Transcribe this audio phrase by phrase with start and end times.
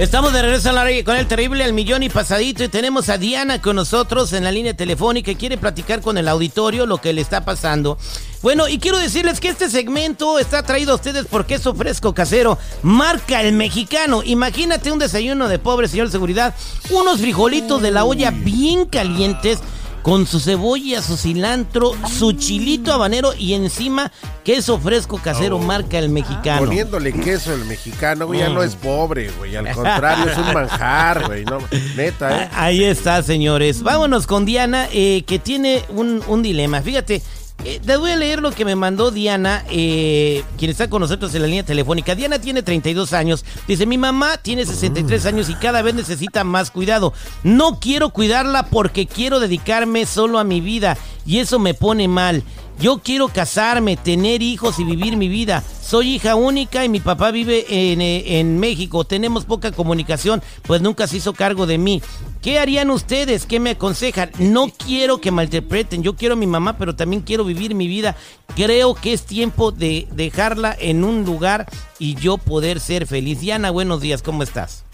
[0.00, 0.70] Estamos de regreso
[1.04, 4.50] con el terrible al millón y pasadito y tenemos a Diana con nosotros en la
[4.50, 7.98] línea telefónica quiere platicar con el auditorio lo que le está pasando.
[8.40, 12.56] Bueno, y quiero decirles que este segmento está traído a ustedes por queso fresco casero,
[12.80, 14.22] marca el mexicano.
[14.24, 16.54] Imagínate un desayuno de pobre, señor seguridad,
[16.88, 19.58] unos frijolitos de la olla bien calientes
[20.02, 24.10] con su cebolla, su cilantro, su chilito habanero y encima
[24.44, 26.66] queso fresco casero marca el mexicano.
[26.66, 31.26] Poniéndole queso el mexicano, güey, ya no es pobre, güey, al contrario, es un manjar,
[31.26, 31.58] güey, no,
[31.96, 32.48] neta, ¿eh?
[32.54, 33.82] Ahí está, señores.
[33.82, 36.80] Vámonos con Diana, eh, que tiene un, un dilema.
[36.80, 37.22] Fíjate,
[37.64, 41.42] eh, voy a leer lo que me mandó Diana, eh, quien está con nosotros en
[41.42, 42.14] la línea telefónica.
[42.14, 43.44] Diana tiene 32 años.
[43.66, 47.12] Dice, mi mamá tiene 63 años y cada vez necesita más cuidado.
[47.42, 52.42] No quiero cuidarla porque quiero dedicarme solo a mi vida y eso me pone mal.
[52.80, 55.62] Yo quiero casarme, tener hijos y vivir mi vida.
[55.82, 59.04] Soy hija única y mi papá vive en, eh, en, México.
[59.04, 62.00] Tenemos poca comunicación, pues nunca se hizo cargo de mí.
[62.40, 63.44] ¿Qué harían ustedes?
[63.44, 64.30] ¿Qué me aconsejan?
[64.38, 66.02] No quiero que malinterpreten.
[66.02, 68.16] Yo quiero a mi mamá, pero también quiero vivir mi vida.
[68.56, 71.66] Creo que es tiempo de dejarla en un lugar
[71.98, 73.40] y yo poder ser feliz.
[73.40, 74.84] Diana, buenos días, ¿cómo estás?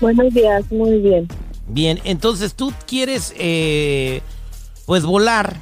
[0.00, 1.26] Buenos días, muy bien.
[1.68, 4.22] Bien, entonces tú quieres, eh,
[4.86, 5.56] pues, volar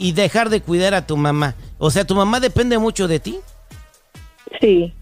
[0.00, 1.54] y dejar de cuidar a tu mamá.
[1.78, 3.38] O sea, ¿tu mamá depende mucho de ti?
[4.60, 4.92] Sí.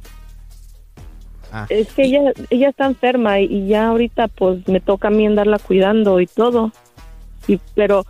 [1.53, 1.67] Ah.
[1.69, 5.59] Es que ella, ella está enferma y ya ahorita pues me toca a mí andarla
[5.59, 6.73] cuidando y todo.
[7.47, 8.05] Y, pero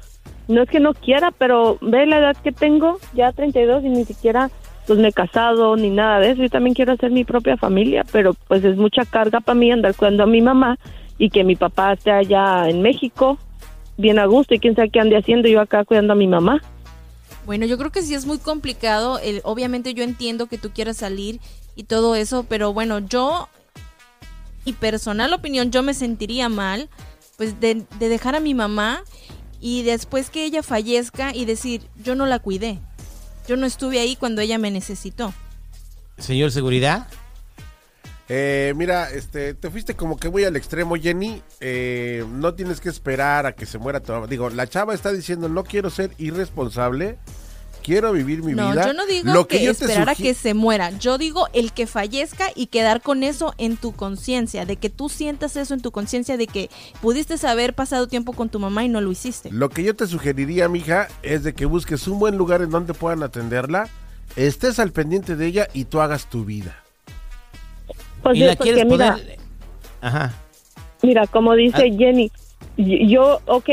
[0.48, 4.04] no es que no quiera, pero ve la edad que tengo, ya 32 y ni
[4.04, 4.50] siquiera
[4.86, 6.42] pues me he casado ni nada de eso.
[6.42, 9.94] Yo también quiero hacer mi propia familia, pero pues es mucha carga para mí andar
[9.94, 10.78] cuidando a mi mamá
[11.18, 13.38] y que mi papá esté allá en México
[13.98, 16.62] bien a gusto y quién sabe qué ande haciendo yo acá cuidando a mi mamá.
[17.44, 19.20] Bueno, yo creo que sí es muy complicado.
[19.42, 21.40] obviamente yo entiendo que tú quieras salir
[21.76, 23.48] y todo eso, pero bueno, yo,
[24.64, 26.88] y personal opinión, yo me sentiría mal,
[27.36, 29.02] pues de, dejar a mi mamá
[29.60, 32.80] y después que ella fallezca y decir, yo no la cuidé,
[33.48, 35.32] yo no estuve ahí cuando ella me necesitó.
[36.18, 37.06] Señor Seguridad.
[38.28, 41.42] Eh, mira, este, te fuiste como que muy al extremo, Jenny.
[41.60, 44.26] Eh, no tienes que esperar a que se muera tu mamá.
[44.26, 47.18] Digo, la chava está diciendo, no quiero ser irresponsable
[47.88, 48.74] quiero vivir mi vida.
[48.74, 50.90] No, yo no digo que, esperar a que se muera.
[50.98, 55.08] Yo digo el que fallezca y quedar con eso en tu conciencia, de que tú
[55.08, 56.68] sientas eso en tu conciencia, de que
[57.00, 59.50] pudiste haber pasado tiempo con tu mamá y no lo hiciste.
[59.50, 62.92] Lo que yo te sugeriría, mija, es de que busques un buen lugar en donde
[62.92, 63.88] puedan atenderla,
[64.36, 66.84] estés al pendiente de ella y tú hagas tu vida.
[68.22, 69.18] Pues y la quieres mira,
[70.00, 70.34] Ajá.
[71.02, 71.96] Mira, como dice ah.
[71.96, 72.30] Jenny,
[72.76, 73.66] yo, ok,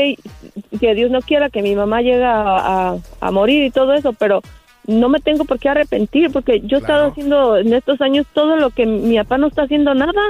[0.80, 2.98] que Dios no quiera que mi mamá llegue a,
[3.32, 4.42] morir y todo eso, pero
[4.86, 8.56] no me tengo por qué arrepentir porque yo he estado haciendo en estos años todo
[8.56, 10.22] lo que mi papá no está haciendo nada.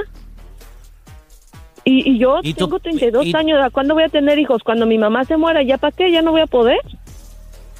[1.89, 4.61] Y, yo tengo 32 años, ¿cuándo voy a tener hijos?
[4.61, 6.11] Cuando mi mamá se muera, ¿ya para qué?
[6.11, 6.79] ¿Ya no voy a poder?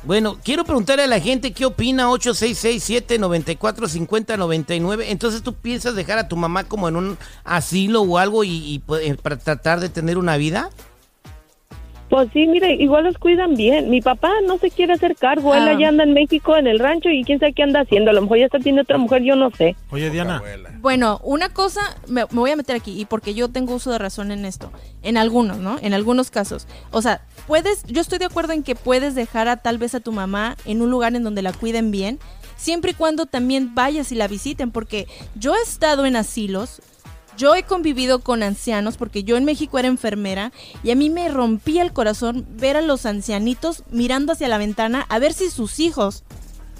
[0.04, 5.06] Bueno, quiero preguntarle a la gente qué opina 8667-945099.
[5.08, 9.18] Entonces, ¿tú piensas dejar a tu mamá como en un asilo o algo y, pues,
[9.18, 10.70] para tratar de tener una vida?
[12.10, 13.90] Pues sí, mire, igual los cuidan bien.
[13.90, 15.54] Mi papá no se quiere hacer cargo.
[15.54, 15.72] Él ah.
[15.72, 18.12] allá anda en México, en el rancho, y quién sabe qué anda haciendo.
[18.12, 19.76] A lo mejor ya está tiene otra mujer, yo no sé.
[19.92, 20.42] Oye, Diana.
[20.80, 24.32] Bueno, una cosa, me, voy a meter aquí, y porque yo tengo uso de razón
[24.32, 24.72] en esto.
[25.04, 25.78] En algunos, ¿no?
[25.82, 26.68] En algunos casos.
[26.92, 30.00] O sea, puedes, yo estoy de acuerdo en que puedes dejar a tal vez a
[30.00, 32.20] tu mamá en un lugar en donde la cuiden bien,
[32.56, 36.82] siempre y cuando también vayas y la visiten, porque yo he estado en asilos
[37.38, 40.52] yo he convivido con ancianos porque yo en México era enfermera
[40.84, 45.06] y a mí me rompía el corazón ver a los ancianitos mirando hacia la ventana
[45.08, 46.24] a ver si sus hijos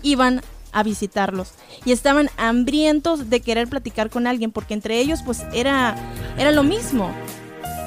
[0.02, 0.42] iban
[0.74, 1.54] a visitarlos.
[1.86, 5.96] Y estaban hambrientos de querer platicar con alguien porque entre ellos pues era
[6.38, 7.12] era lo mismo.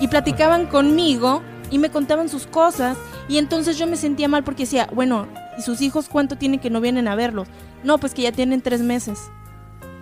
[0.01, 2.97] Y platicaban conmigo y me contaban sus cosas.
[3.29, 5.29] Y entonces yo me sentía mal porque decía bueno
[5.59, 7.49] y sus hijos cuánto tienen que no vienen a verlos
[7.83, 9.31] no pues que ya tienen tres meses.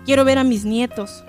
[0.05, 1.23] Quiero ver a mis nietos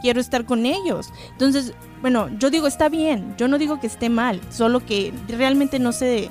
[0.00, 1.10] quiero estar con ellos.
[1.30, 5.78] Entonces, bueno, yo digo, está bien, yo no digo que esté mal, solo que realmente
[5.78, 6.30] no sé...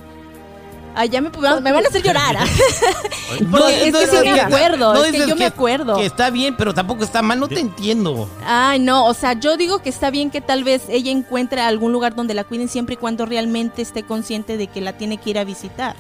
[0.95, 2.36] Ay, ya me, me van a hacer llorar.
[3.48, 5.95] no, es que sí me acuerdo, es que yo me acuerdo.
[5.95, 8.27] Que está bien, pero tampoco está mal, no te entiendo.
[8.44, 11.94] Ay, no, o sea, yo digo que está bien que tal vez ella encuentre algún
[11.94, 15.30] lugar donde la cuiden siempre y cuando realmente esté consciente de que la tiene que
[15.30, 15.95] ir a visitar.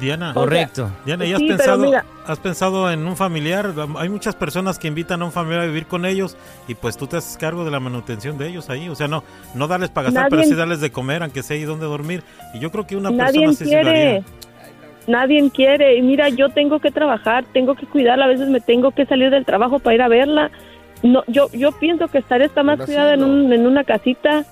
[0.00, 0.32] Diana.
[0.34, 0.90] Correcto.
[1.04, 1.92] Diana, ¿y has, pensado,
[2.26, 3.72] has pensado en un familiar?
[3.98, 6.36] Hay muchas personas que invitan a un familiar a vivir con ellos
[6.66, 8.88] y pues tú te haces cargo de la manutención de ellos ahí.
[8.88, 9.22] O sea, no
[9.54, 12.22] no darles para gastar, pero sí darles de comer, aunque sea ahí donde dormir.
[12.54, 14.24] Y yo creo que una persona sí quiere.
[15.06, 15.96] Nadie quiere.
[15.96, 18.24] Y mira, yo tengo que trabajar, tengo que cuidarla.
[18.24, 20.50] A veces me tengo que salir del trabajo para ir a verla.
[21.02, 24.44] no, yo, yo pienso que estar está más cuidada en, un, en una casita,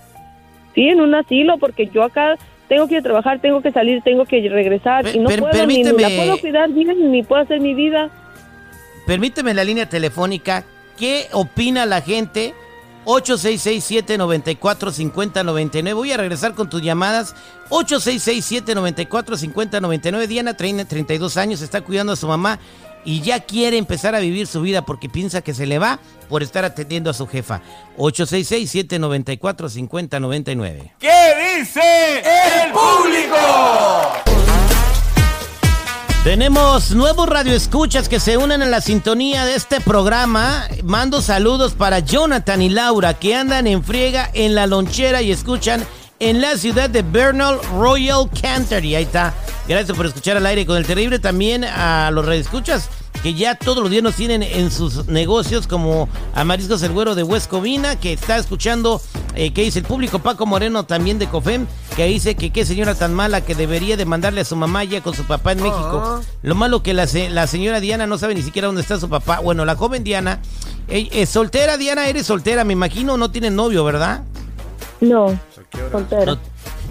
[0.75, 2.37] sí, en un asilo, porque yo acá
[2.69, 6.39] tengo que trabajar, tengo que salir, tengo que regresar y no puedo ni, la puedo
[6.39, 8.11] cuidar bien ni puedo hacer mi vida.
[9.07, 10.65] Permíteme la línea telefónica.
[10.99, 12.55] ¿Qué opina la gente?
[13.07, 15.95] 866-794-5099.
[15.95, 17.35] Voy a regresar con tus llamadas.
[17.71, 20.27] 866-794-5099.
[20.27, 22.59] Diana, 32 años, está cuidando a su mamá
[23.05, 26.43] y ya quiere empezar a vivir su vida porque piensa que se le va por
[26.43, 27.63] estar atendiendo a su jefa.
[27.97, 30.93] 866-794-5099.
[30.99, 32.23] ¿Qué dice
[32.65, 33.37] el público?
[36.25, 40.67] Tenemos nuevos radioescuchas que se unen a la sintonía de este programa.
[40.83, 45.87] Mando saludos para Jonathan y Laura que andan en friega en la lonchera y escuchan
[46.19, 48.97] en la ciudad de Bernal Royal Canterbury.
[48.97, 49.33] Ahí está.
[49.69, 51.19] Gracias por escuchar al aire con el terrible.
[51.19, 52.91] También a los radioescuchas
[53.23, 57.15] que ya todos los días nos tienen en sus negocios, como a Mariscos El Güero
[57.15, 59.01] de Huescovina, que está escuchando,
[59.35, 61.67] eh, que dice el público Paco Moreno también de COFEM,
[61.97, 65.03] que dice que qué señora tan mala que debería de mandarle a su mamá ya
[65.03, 66.03] con su papá en México.
[66.05, 66.21] Ah.
[66.43, 69.41] Lo malo que la, la señora Diana no sabe ni siquiera dónde está su papá.
[69.41, 70.41] Bueno, la joven Diana,
[70.89, 74.23] es soltera, Diana, eres soltera, me imagino, no tiene novio, ¿verdad?
[75.01, 75.39] No,
[75.93, 76.39] soltera.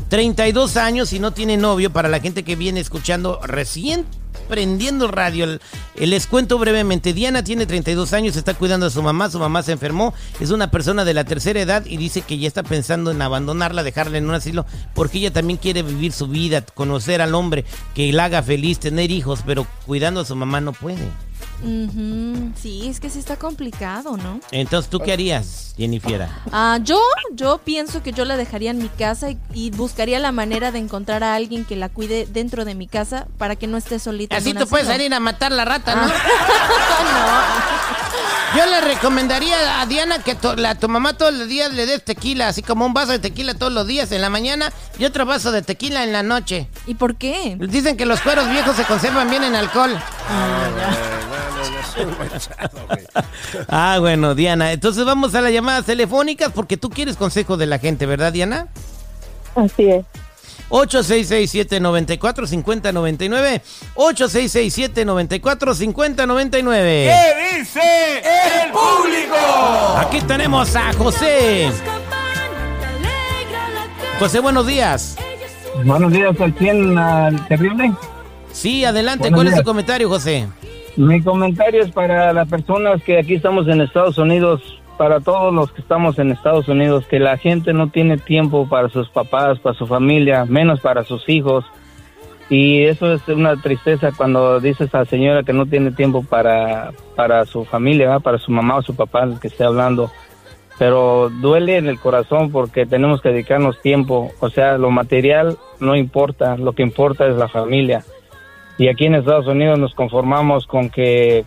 [0.10, 4.06] 32 años y no tiene novio para la gente que viene escuchando recién
[4.48, 5.60] prendiendo el radio.
[5.96, 7.14] les cuento brevemente.
[7.14, 9.30] Diana tiene 32 años, está cuidando a su mamá.
[9.30, 10.14] Su mamá se enfermó.
[10.40, 13.84] Es una persona de la tercera edad y dice que ya está pensando en abandonarla,
[13.84, 18.12] dejarla en un asilo, porque ella también quiere vivir su vida, conocer al hombre que
[18.12, 21.27] la haga feliz, tener hijos, pero cuidando a su mamá no puede.
[22.62, 24.40] Sí, es que sí está complicado, ¿no?
[24.52, 26.28] Entonces, ¿tú qué harías, Jennifer?
[26.52, 27.00] Ah, yo,
[27.32, 31.24] yo pienso que yo la dejaría en mi casa y, buscaría la manera de encontrar
[31.24, 34.38] a alguien que la cuide dentro de mi casa para que no esté solita.
[34.38, 36.08] Así tú puedes salir a matar la rata, ¿no?
[38.56, 42.48] Yo le recomendaría a Diana que la, tu mamá todos los días le des tequila,
[42.48, 45.52] así como un vaso de tequila todos los días en la mañana y otro vaso
[45.52, 46.68] de tequila en la noche.
[46.86, 47.58] ¿Y por qué?
[47.60, 49.92] Dicen que los cueros viejos se conservan bien en alcohol.
[50.30, 51.07] Ah,
[53.68, 54.72] ah, bueno, Diana.
[54.72, 58.68] Entonces vamos a las llamadas telefónicas porque tú quieres consejo de la gente, ¿verdad, Diana?
[59.56, 60.06] Así es.
[60.70, 63.62] 866-794-5099.
[63.96, 66.74] 866-794-5099.
[66.74, 68.22] ¿Qué dice
[68.64, 69.36] el público?
[69.98, 71.72] Aquí tenemos a José.
[74.20, 75.16] José, buenos días.
[75.86, 76.96] Buenos días, ¿al quién?
[77.48, 77.94] terrible?
[78.52, 79.32] Sí, adelante.
[79.32, 80.48] ¿Cuál es su comentario, José?
[80.98, 85.72] Mi comentario es para las personas que aquí estamos en Estados Unidos, para todos los
[85.72, 89.78] que estamos en Estados Unidos, que la gente no tiene tiempo para sus papás, para
[89.78, 91.66] su familia, menos para sus hijos.
[92.50, 97.46] Y eso es una tristeza cuando dices a señora que no tiene tiempo para, para
[97.46, 100.10] su familia, para su mamá o su papá, que esté hablando.
[100.80, 104.32] Pero duele en el corazón porque tenemos que dedicarnos tiempo.
[104.40, 108.04] O sea, lo material no importa, lo que importa es la familia.
[108.78, 111.46] Y aquí en Estados Unidos nos conformamos con que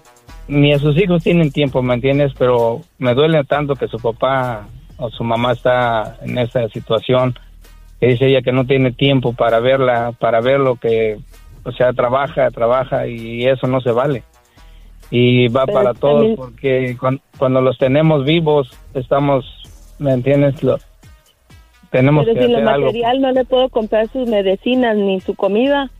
[0.48, 2.32] ni a sus hijos tienen tiempo, ¿me entiendes?
[2.36, 4.66] Pero me duele tanto que su papá
[4.96, 7.34] o su mamá está en esa situación,
[8.00, 11.18] que dice ella que no tiene tiempo para verla, para ver lo que,
[11.64, 14.24] o sea, trabaja, trabaja y eso no se vale.
[15.12, 16.96] Y va para todos porque
[17.38, 19.44] cuando, los tenemos vivos estamos,
[19.98, 20.62] ¿me entiendes?
[20.62, 20.78] Lo,
[21.90, 25.90] tenemos Pero que si lo material no le puedo comprar sus medicinas ni su comida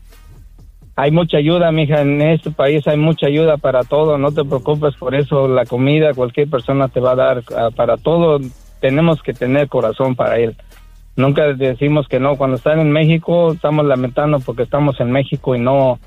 [0.95, 4.95] hay mucha ayuda, mija, en este país hay mucha ayuda para todo, no te preocupes
[4.95, 8.39] por eso, la comida cualquier persona te va a dar ah, para todo,
[8.79, 10.55] tenemos que tener corazón para él.
[11.15, 15.59] Nunca decimos que no, cuando están en México estamos lamentando porque estamos en México y
[15.59, 15.99] no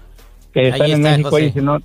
[0.52, 1.80] que están en México y si no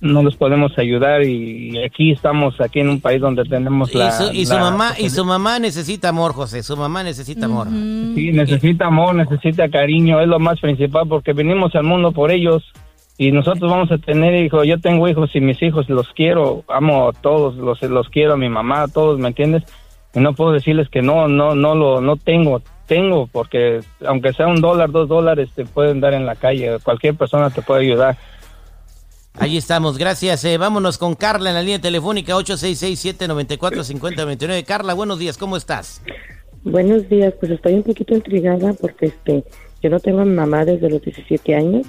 [0.00, 4.46] no los podemos ayudar y aquí estamos aquí en un país donde tenemos la y
[4.46, 7.68] su mamá y su mamá necesita amor José su mamá necesita amor.
[7.68, 12.62] Sí necesita amor necesita cariño es lo más principal porque venimos al mundo por ellos
[13.18, 17.10] y nosotros vamos a tener hijos yo tengo hijos y mis hijos los quiero amo
[17.10, 19.64] a todos los los quiero a mi mamá a todos me entiendes
[20.14, 24.46] y no puedo decirles que no no no lo no tengo tengo porque aunque sea
[24.46, 28.16] un dólar dos dólares te pueden dar en la calle cualquier persona te puede ayudar
[29.40, 30.44] Ahí estamos, gracias.
[30.44, 34.66] Eh, vámonos con Carla en la línea telefónica 866-794-5029.
[34.66, 36.02] Carla, buenos días, ¿cómo estás?
[36.62, 39.42] Buenos días, pues estoy un poquito intrigada porque este,
[39.82, 41.86] yo no tengo a mi mamá desde los 17 años.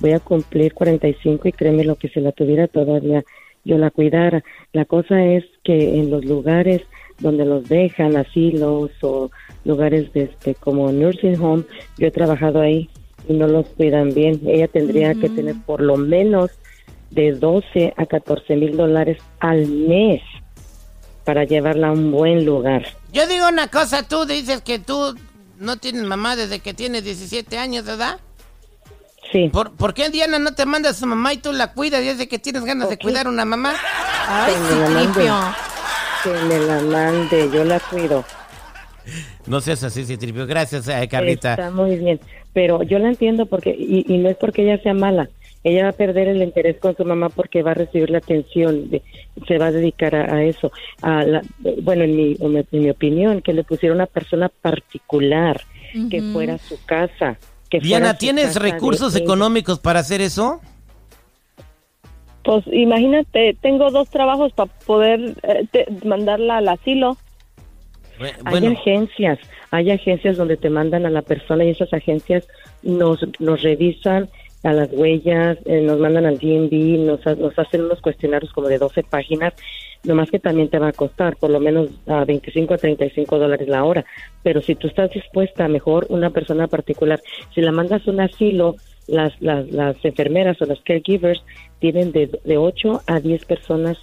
[0.00, 3.22] Voy a cumplir 45 y créeme lo que se la tuviera todavía
[3.66, 4.42] yo la cuidara.
[4.72, 6.80] La cosa es que en los lugares
[7.18, 9.30] donde los dejan, asilos o
[9.66, 11.64] lugares de este, como nursing home,
[11.98, 12.88] yo he trabajado ahí
[13.28, 14.40] y no los cuidan bien.
[14.46, 16.50] Ella tendría que tener por lo menos
[17.14, 20.20] de 12 a 14 mil dólares al mes
[21.24, 22.84] para llevarla a un buen lugar.
[23.12, 25.16] Yo digo una cosa, tú dices que tú
[25.58, 28.18] no tienes mamá desde que tienes 17 años, ¿verdad?
[29.32, 29.48] Sí.
[29.48, 32.28] ¿Por, ¿Por qué Diana no te manda a su mamá y tú la cuidas desde
[32.28, 33.74] que tienes ganas de cuidar a una mamá?
[34.28, 35.34] Ay, Que me.
[36.22, 38.24] Que me la mande, yo la cuido.
[39.46, 40.46] No seas así, Citripio.
[40.46, 41.50] Gracias, eh, Carlita.
[41.52, 42.20] Está muy bien,
[42.52, 45.28] pero yo la entiendo porque, y, y no es porque ella sea mala,
[45.64, 48.90] ella va a perder el interés con su mamá porque va a recibir la atención,
[48.90, 49.02] de-
[49.48, 50.70] se va a dedicar a, a eso.
[51.02, 51.42] A la-
[51.82, 55.60] bueno, en mi, en mi- opinión, que le pusiera una persona particular
[56.10, 57.38] que fuera a su casa.
[57.70, 60.60] Que fuera Diana, su ¿tienes recursos económicos para hacer eso?
[62.44, 67.16] Pues imagínate, tengo dos trabajos para poder eh, te- mandarla al asilo.
[68.44, 69.38] Hay agencias,
[69.70, 72.46] hay agencias donde te mandan a la persona y esas agencias
[72.82, 74.28] nos, nos revisan
[74.64, 78.78] a las huellas, eh, nos mandan al DMV, nos, nos hacen unos cuestionarios como de
[78.78, 79.52] 12 páginas,
[80.04, 83.68] nomás que también te va a costar por lo menos a 25 a 35 dólares
[83.68, 84.04] la hora.
[84.42, 87.20] Pero si tú estás dispuesta, mejor una persona particular,
[87.54, 91.44] si la mandas a un asilo, las, las, las enfermeras o las caregivers
[91.78, 93.98] tienen de, de 8 a 10 personas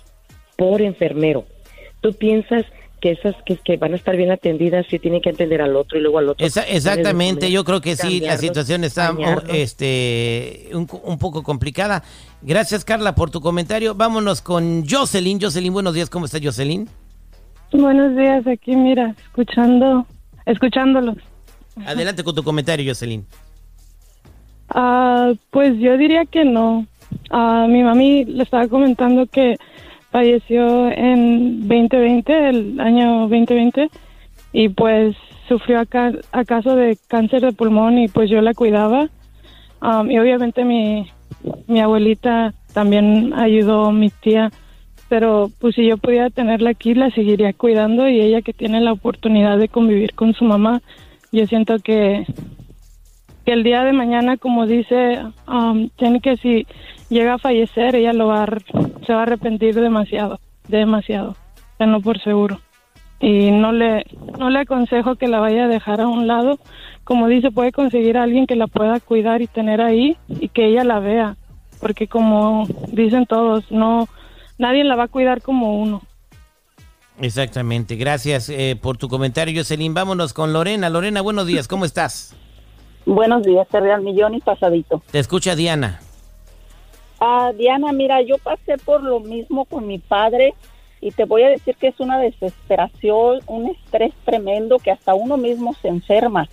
[0.58, 1.46] por enfermero.
[2.01, 2.65] Tú piensas
[3.01, 5.98] que esas que, que van a estar bien atendidas sí tienen que atender al otro
[5.98, 6.46] y luego al otro.
[6.46, 7.51] esa- exactamente.
[7.51, 9.13] Yo creo que sí, la situación está
[9.51, 12.03] este, un, un poco complicada.
[12.41, 13.96] Gracias, Carla, por tu comentario.
[13.96, 15.41] Vámonos con Jocelyn.
[15.41, 16.10] Jocelyn, buenos días.
[16.10, 16.88] ¿Cómo está Jocelyn?
[17.74, 20.05] Buenos días, aquí mira, escuchando,
[20.46, 21.15] escuchándolos.
[21.86, 23.25] Adelante con tu comentario, Jocelyn.
[24.70, 26.86] Ah, pues yo diría que no.
[27.29, 29.55] Ah, mi mami le estaba comentando que
[30.12, 33.89] falleció en 2020, el año 2020,
[34.53, 35.15] y pues
[35.48, 39.10] sufrió acá, acaso de cáncer de pulmón y pues yo la cuidaba.
[39.80, 41.10] Ah, y obviamente mi,
[41.68, 44.51] mi abuelita también ayudó, mi tía,
[45.10, 48.94] pero pues si yo pudiera tenerla aquí, la seguiría cuidando y ella que tiene la
[48.94, 50.82] oportunidad de convivir con su mamá,
[51.32, 52.25] yo siento que
[53.46, 56.68] que el día de mañana, como dice um, Jenny, que si
[57.12, 58.58] llega a fallecer, ella lo va a,
[59.06, 61.36] se va a arrepentir demasiado, demasiado,
[61.77, 62.60] tenlo por seguro.
[63.20, 64.06] Y no le,
[64.39, 66.58] no le aconsejo que la vaya a dejar a un lado.
[67.03, 70.65] Como dice, puede conseguir a alguien que la pueda cuidar y tener ahí y que
[70.65, 71.36] ella la vea.
[71.80, 74.08] Porque como dicen todos, no,
[74.58, 76.01] nadie la va a cuidar como uno.
[77.20, 77.96] Exactamente.
[77.96, 79.94] Gracias eh, por tu comentario, Jocelyn.
[79.94, 80.89] Vámonos con Lorena.
[80.89, 81.68] Lorena, buenos días.
[81.68, 82.36] ¿Cómo estás?
[83.06, 85.03] Buenos días, Real Millón y pasadito.
[85.12, 86.00] Te escucha Diana.
[87.23, 90.55] Ah, Diana, mira, yo pasé por lo mismo con mi padre
[91.01, 95.37] y te voy a decir que es una desesperación, un estrés tremendo que hasta uno
[95.37, 96.49] mismo se enferma.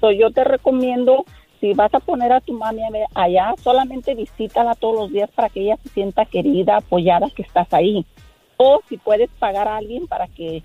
[0.00, 1.26] So, yo te recomiendo,
[1.60, 2.80] si vas a poner a tu mami
[3.14, 7.70] allá, solamente visítala todos los días para que ella se sienta querida, apoyada, que estás
[7.74, 8.06] ahí.
[8.56, 10.62] O si puedes pagar a alguien para que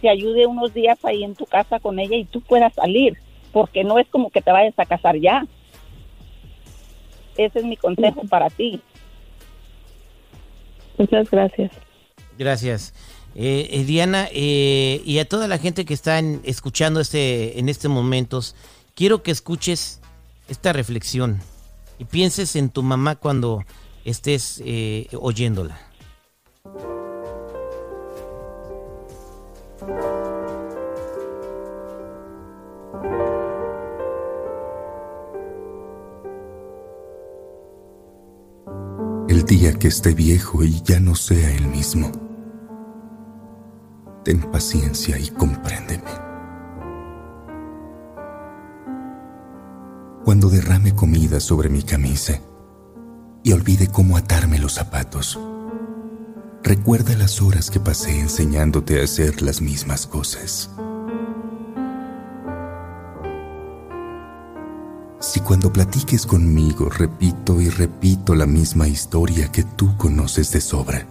[0.00, 3.18] te ayude unos días ahí en tu casa con ella y tú puedas salir,
[3.52, 5.46] porque no es como que te vayas a casar ya.
[7.46, 8.80] Ese es mi consejo para ti.
[10.98, 11.72] Muchas gracias.
[12.38, 12.94] Gracias.
[13.34, 17.90] Eh, eh, Diana, eh, y a toda la gente que está escuchando este, en estos
[17.90, 18.56] momentos,
[18.94, 20.00] quiero que escuches
[20.48, 21.40] esta reflexión
[21.98, 23.64] y pienses en tu mamá cuando
[24.04, 25.80] estés eh, oyéndola.
[39.30, 42.10] El día que esté viejo y ya no sea el mismo.
[44.24, 46.10] Ten paciencia y compréndeme.
[50.24, 52.40] Cuando derrame comida sobre mi camisa
[53.44, 55.38] y olvide cómo atarme los zapatos,
[56.64, 60.70] recuerda las horas que pasé enseñándote a hacer las mismas cosas.
[65.30, 71.06] Si cuando platiques conmigo repito y repito la misma historia que tú conoces de sobra,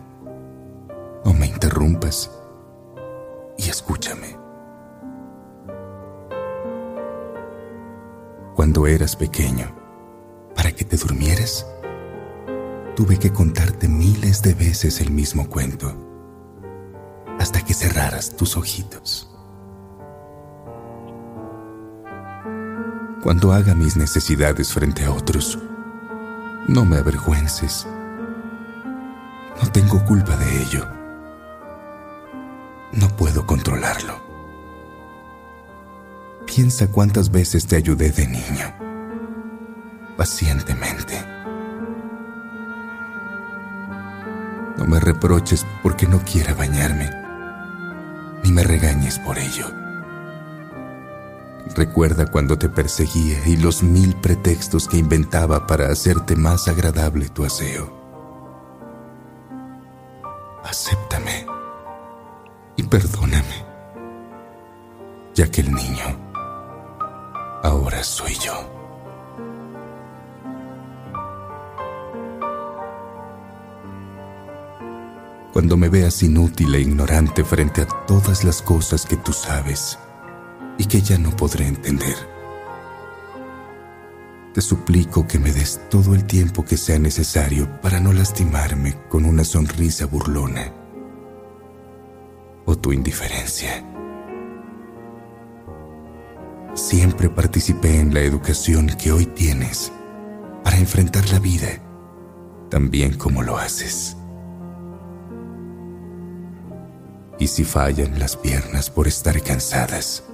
[1.24, 2.30] no me interrumpas
[3.58, 4.36] y escúchame.
[8.58, 9.74] Cuando eras pequeño,
[10.54, 11.66] para que te durmieras,
[12.98, 15.96] tuve que contarte miles de veces el mismo cuento,
[17.40, 19.29] hasta que cerraras tus ojitos.
[23.22, 25.60] Cuando haga mis necesidades frente a otros,
[26.70, 27.86] no me avergüences.
[29.62, 30.88] No tengo culpa de ello.
[32.94, 34.14] No puedo controlarlo.
[36.46, 38.74] Piensa cuántas veces te ayudé de niño.
[40.16, 41.22] Pacientemente.
[44.78, 47.10] No me reproches porque no quiera bañarme.
[48.44, 49.89] ni me regañes por ello.
[51.76, 57.46] Recuerda cuando te perseguía y los mil pretextos que inventaba para hacerte más agradable tu
[57.46, 57.98] aseo.
[60.64, 61.46] Acéptame
[62.76, 63.66] y perdóname,
[65.36, 66.06] ya que el niño
[67.64, 68.54] ahora soy yo.
[75.54, 80.00] Cuando me veas inútil e ignorante frente a todas las cosas que tú sabes,
[80.80, 82.16] y que ya no podré entender.
[84.54, 89.26] Te suplico que me des todo el tiempo que sea necesario para no lastimarme con
[89.26, 90.74] una sonrisa burlona
[92.66, 93.86] o tu indiferencia.
[96.74, 99.92] Siempre participé en la educación que hoy tienes
[100.64, 101.68] para enfrentar la vida
[102.70, 104.16] tan bien como lo haces.
[107.38, 110.29] Y si fallan las piernas por estar cansadas,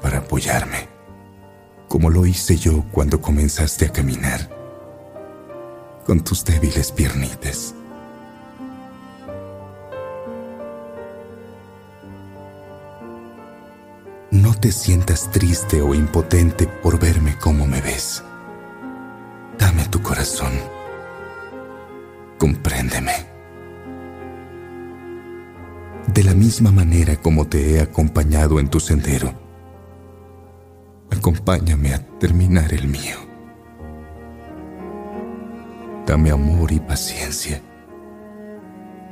[0.00, 0.88] para apoyarme,
[1.88, 4.48] como lo hice yo cuando comenzaste a caminar,
[6.06, 7.74] con tus débiles piernitas.
[14.30, 18.22] No te sientas triste o impotente por verme como me ves.
[19.58, 20.52] Dame tu corazón.
[22.38, 23.32] Compréndeme
[26.12, 29.41] de la misma manera como te he acompañado en tu sendero.
[31.22, 33.14] Acompáñame a terminar el mío.
[36.04, 37.62] Dame amor y paciencia,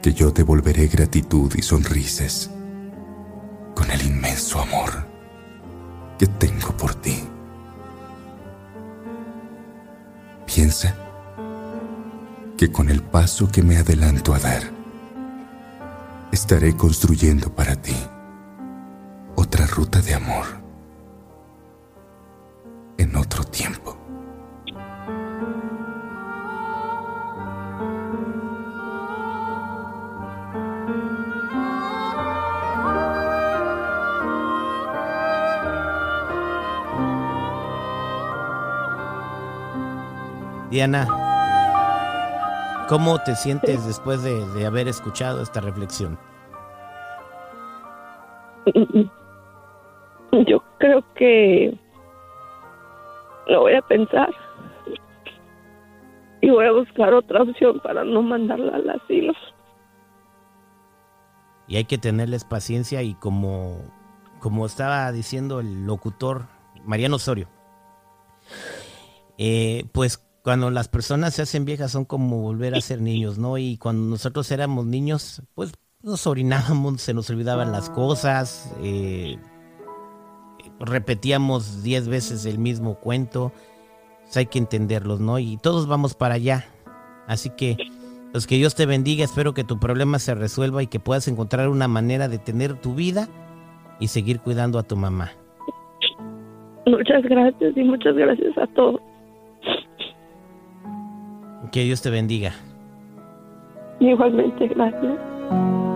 [0.03, 2.51] que yo devolveré gratitud y sonrisas
[3.77, 5.07] con el inmenso amor
[6.19, 7.17] que tengo por ti.
[10.53, 10.97] Piensa
[12.59, 14.65] que con el paso que me adelanto a dar,
[16.33, 17.95] estaré construyendo para ti
[19.37, 20.60] otra ruta de amor
[23.01, 23.97] en otro tiempo.
[40.71, 41.09] Diana,
[42.89, 46.19] ¿cómo te sientes después de, de haber escuchado esta reflexión?
[50.47, 51.80] Yo creo que
[53.51, 54.31] lo voy a pensar
[56.41, 59.35] y voy a buscar otra opción para no mandarla al asilo.
[61.69, 63.79] Y hay que tenerles paciencia y como,
[64.41, 66.47] como estaba diciendo el locutor
[66.85, 67.49] Mariano Osorio,
[69.37, 73.59] eh, pues cuando las personas se hacen viejas son como volver a ser niños, ¿no?
[73.59, 79.39] Y cuando nosotros éramos niños, pues nos orinábamos, se nos olvidaban las cosas, eh,
[80.81, 83.53] repetíamos diez veces el mismo cuento.
[84.23, 85.39] Pues hay que entenderlos, ¿no?
[85.39, 86.65] Y todos vamos para allá.
[87.27, 87.77] Así que,
[88.33, 89.25] pues que Dios te bendiga.
[89.25, 92.95] Espero que tu problema se resuelva y que puedas encontrar una manera de tener tu
[92.95, 93.29] vida
[93.99, 95.33] y seguir cuidando a tu mamá.
[96.87, 99.01] Muchas gracias y muchas gracias a todos.
[101.73, 102.53] Que Dios te bendiga.
[104.01, 105.90] Igualmente, gracias.